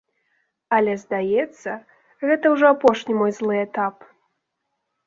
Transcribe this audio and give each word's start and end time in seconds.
Але 0.77 0.95
здаецца, 1.03 1.71
гэта 2.27 2.45
ўжо 2.55 2.65
апошні 2.79 3.13
мой 3.23 3.31
злы 3.43 3.55
этап. 3.69 3.95